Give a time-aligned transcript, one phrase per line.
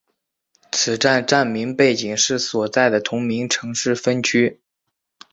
[0.71, 4.59] 此站站名背景是所在的同名城市分区。